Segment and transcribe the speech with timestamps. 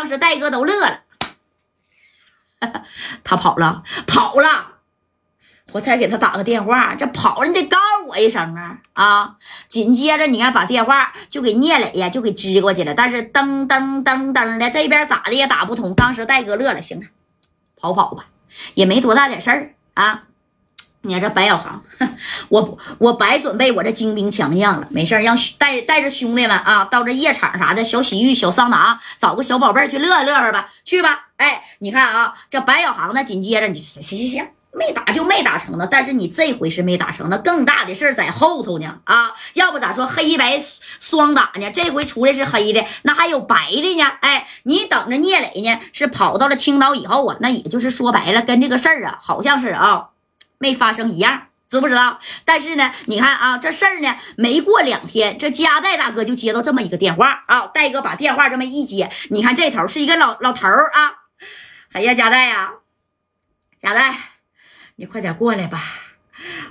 [0.00, 1.00] 当时戴哥都乐了，
[3.22, 4.76] 他跑了，跑了。
[5.72, 9.36] 我才给他打个电话，这跑了你得告诉我一声啊啊！
[9.68, 12.94] 紧接着你看把电话就给聂磊呀，就给支过去了。
[12.94, 15.94] 但是噔噔噔噔的这边咋的也打不通。
[15.94, 17.06] 当时戴哥乐了，行了，
[17.76, 18.24] 跑跑吧，
[18.72, 20.22] 也没多大点事儿啊。
[21.02, 21.82] 你看这白小航，
[22.48, 31.28] 我我白准备我这精兵强将了，没事让带带着兄弟们啊，到这夜场啥的小洗浴、小桑拿，找个小宝贝去乐乐呵吧，去吧。
[31.36, 34.48] 哎，你看啊，这白小航呢，紧接着你行行行。
[34.72, 39.32] 没打就没打成呢，但是你这回是没打成，那更大的事儿在后头呢啊！
[39.54, 40.62] 要不咋说黑白
[41.00, 41.68] 双打呢？
[41.72, 44.04] 这回出来是黑的，那还有白的呢。
[44.20, 50.10] 哎，你等着聂磊呢，是跑到了青岛以后啊，那也就是说白了，跟这个事儿啊，好像是啊
[50.60, 52.20] 没发生一样，知不知道？
[52.44, 61.14] 但是呢，你看啊，这事儿呢，没过两天，这加代大哥就接到这么一个电话啊，戴哥把电话这么一接，你看这头是一个老老头啊，
[61.92, 62.72] 哎呀，加代呀，
[63.80, 64.14] 加代。
[64.96, 65.80] 你快点过来吧，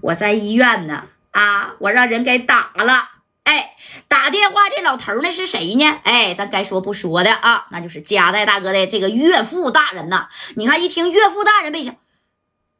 [0.00, 1.04] 我在医院呢。
[1.32, 3.10] 啊，我让人给打了。
[3.42, 3.76] 哎，
[4.08, 6.00] 打电话这老头呢是谁呢？
[6.04, 10.28] 哎，咱该说不说的啊，那就是加代大哥的这个岳父大人呐。
[10.56, 11.94] 你看，一听岳父大人，没想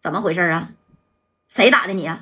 [0.00, 0.68] 怎么回事啊？
[1.54, 2.18] 谁打的你啊？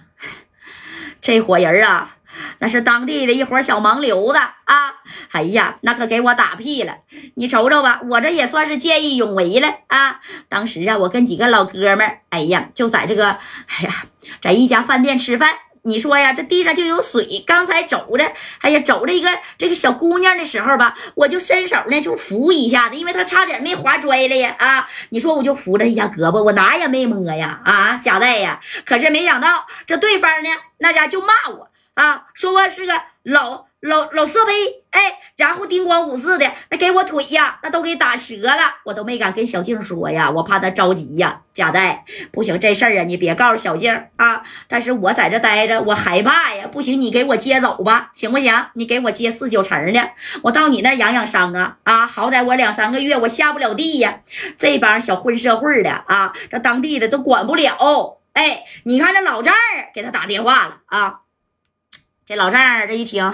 [1.23, 2.17] 这伙人啊！
[2.59, 4.95] 那是当地的一伙小盲流子啊！
[5.31, 6.99] 哎呀，那可给我打屁了！
[7.37, 10.21] 你瞅瞅吧，我这也算是见义勇为了啊！
[10.51, 14.05] 当时啊，我跟几个老哥们儿，哎呀，就在这个，哎呀，
[14.43, 15.55] 在一家饭店吃饭。
[15.85, 17.43] 你说呀，这地上就有水。
[17.45, 24.55] 刚才走着，哎呀，走着一个这个小姑娘的时候吧，我就伸手呢，就扶一下子，因为她差点没滑摔了呀！
[24.59, 27.61] 啊，你说我就扶了一下胳膊，我哪也没摸呀！
[27.65, 31.69] 啊，贾带呀，可是没想到这对方呢，那家就骂我。
[31.95, 34.53] 啊，说我是个老老老色胚，
[34.93, 41.43] 哎，然后叮咣五四的，那给我腿呀，那都给打折了，我都没敢跟小静说呀，我怕她着急呀。
[41.53, 44.43] 贾代，不行，这事儿啊，你别告诉小静啊。
[44.67, 46.67] 但是我在这待着，我害怕呀。
[46.73, 48.67] 不行，你给我接走吧，行不行？
[48.73, 50.13] 你给我接四九城的，
[50.45, 52.07] 我到你那养养伤啊啊！
[52.07, 54.21] 好歹我两三个月我下不了地呀。
[54.57, 58.17] 这帮小混社会的啊，这当地的都管不了。
[58.33, 61.19] 哎，你看这老丈人给他打电话了啊。
[62.25, 63.33] 这老丈人这一听，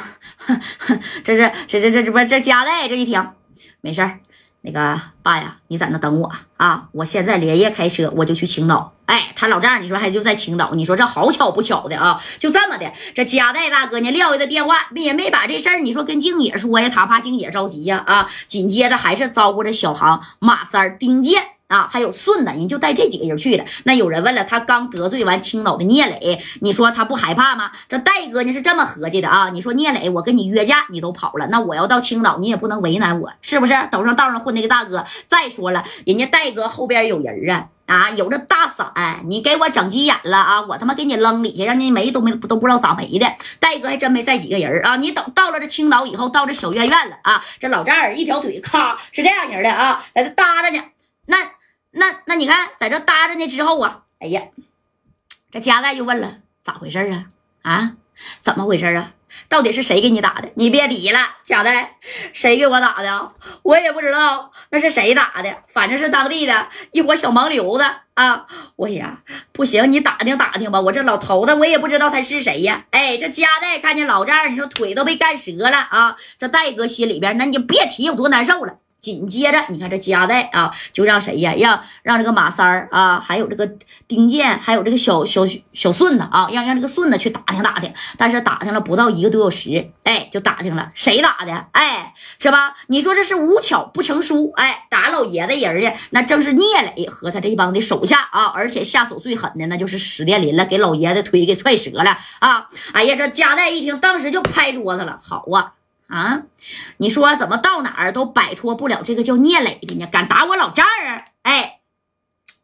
[1.23, 3.33] 这是这这这这不是这家代这一听，
[3.83, 4.21] 没事儿，
[4.63, 8.95] 那个爸呀，你在那等我啊，我现在连夜开车，我就去青岛。
[9.05, 12.19] 哎，他老丈人，你说还就在青岛，你说这好巧不巧的啊？
[12.39, 18.31] 就这么的，这家代大哥呢撂下的电话，也没把这事儿你说跟静姐说呀，他怕静姐着急呀啊。
[18.47, 21.43] 紧接着还是招呼着小航、马三、丁健。
[21.69, 23.65] 啊，还有顺子，人就带这几个人去的。
[23.85, 27.71] 那有人问了，他刚得罪完青岛的聂磊，你说他不害怕吗？
[27.87, 29.51] 这戴哥呢是这么合计的啊。
[29.51, 33.75] 你说聂磊，我跟你约架，你都跑了，那我要到青岛，你也不能为难我，是不是？
[33.91, 35.05] 都上道上混那个大哥。
[35.27, 38.91] 再说了，人家戴哥后边有人啊，啊，有这大伞，
[39.27, 43.27] 你给我整急眼了啊，我他妈给你扔里去，让你没都没都不知道咋没的。
[43.61, 44.97] 戴哥还真没在几个人啊。
[44.97, 50.83] 你等到了这青岛以后，到这小院院了啊，这老丈人一条腿，咔是这样型的啊，在这搭着呢，
[51.27, 51.37] 那。
[51.99, 54.43] 那那你看，在这搭着呢之后啊，哎呀，
[55.51, 57.27] 这加代就问了，咋回事啊？
[57.63, 57.93] 啊，
[58.41, 59.13] 怎么回事啊？
[59.49, 60.51] 到底是谁给你打的？
[60.55, 61.97] 你别提了，加代，
[62.33, 63.33] 谁给我打的？
[63.63, 68.47] 我也不知道那是谁打的，反正是当地的一伙小盲流子啊！
[68.77, 69.19] 我呀，
[69.53, 72.87] 不行，你打听打听吧，我这老头子我也不知道他是谁呀。
[72.91, 76.17] 哎，这加代看见老丈人，你说腿都被干折了啊！
[76.39, 78.79] 这戴哥心里边，那你别提有多难受了。
[79.01, 81.55] 紧接着，你看这加代啊，就让谁呀？
[81.57, 83.71] 让让这个马三儿啊，还有这个
[84.07, 85.43] 丁健，还有这个小小
[85.73, 87.93] 小顺子啊，让让这个顺子去打听打听。
[88.17, 91.67] 但是打听了不到一个多小时，哎，就打听了谁打的？
[91.73, 92.75] 哎，是吧？
[92.89, 94.53] 你说这是无巧不成书？
[94.57, 96.65] 哎，打老爷子人的那正是聂
[96.97, 102.67] 磊和他这一帮的手下啊，而且下手最狠的那就是史殿林了，给老爷子腿给踹折了啊！
[102.93, 105.75] 哎呀，这加代一听，当时就拍桌子了，好啊！
[106.09, 106.43] 啊，
[106.97, 110.07] 你说怎么到哪儿都摆脱不了这个叫聂磊的呢？
[110.11, 111.23] 敢打我老丈人！
[111.43, 111.81] 哎，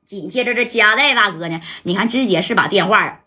[0.04, 3.20] 紧接着这加代大哥呢，你看直接是把电话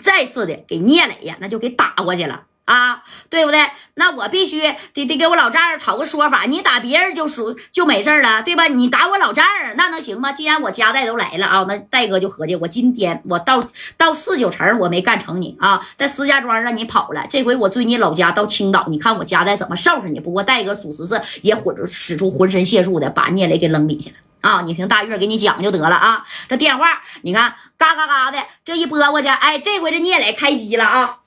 [0.00, 2.46] 再次的给聂磊呀，那就给打过去了。
[2.68, 3.66] 啊，对不对？
[3.94, 4.60] 那我必须
[4.92, 6.42] 得得给我老丈人讨个说法。
[6.42, 8.66] 你打别人就属就没事了，对吧？
[8.68, 10.30] 你打我老丈人，那能行吗？
[10.30, 13.64] 既然我家代都来了啊，那戴哥就合计，我今天我到
[13.96, 20.20] 到四九城，我没干成你啊，在石家庄让你跑了，这回我追你老家到青岛，你看我家代怎么收拾你？
[20.20, 24.62] 不过戴哥属实是也混使出浑身解数的，把聂磊给扔里去了啊！
[24.66, 26.24] 你听大月给你讲就得了啊。
[26.48, 31.20] 这电话你看嘎嘎嘎的这一拨过去，哎，这回这聂磊开机了啊。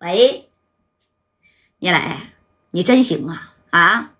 [0.00, 0.50] 喂，
[1.78, 1.98] 聂磊，
[2.70, 4.12] 你真行啊啊！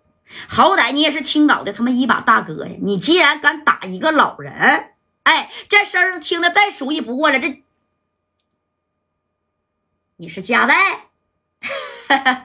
[0.47, 2.77] 好歹你也是青岛的他妈一把大哥呀！
[2.83, 4.93] 你既然敢打一个老人，
[5.23, 7.39] 哎，这声听的再熟悉不过了。
[7.39, 7.65] 这
[10.17, 11.09] 你是加代？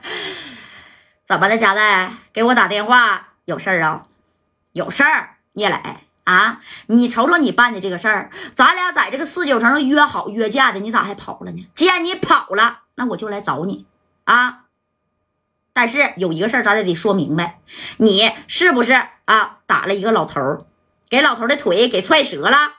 [1.26, 2.14] 怎么的，加代？
[2.32, 4.06] 给我打电话有事儿啊？
[4.72, 5.76] 有事儿，聂磊
[6.26, 6.60] 啊！
[6.86, 11.66] 你瞅瞅你办的这个事儿，咱俩在这个四九城约好约架的，你咋还跑了呢？
[11.72, 13.86] 既然你跑了，那我就来找你
[14.24, 14.64] 啊！
[15.72, 17.60] 但是有一个事儿，咱得得说明白，
[17.98, 18.92] 你是不是
[19.26, 19.58] 啊？
[19.66, 20.64] 打了一个老头儿，
[21.08, 22.76] 给老头的腿给踹折了。